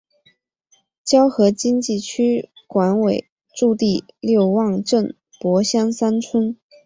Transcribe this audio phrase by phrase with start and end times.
[1.05, 6.57] 胶河经济区管委驻地六汪镇柏乡三村。